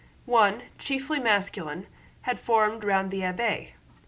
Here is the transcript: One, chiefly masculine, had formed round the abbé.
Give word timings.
One, 0.25 0.63
chiefly 0.79 1.19
masculine, 1.19 1.85
had 2.23 2.39
formed 2.39 2.83
round 2.83 3.11
the 3.11 3.19
abbé. 3.19 3.73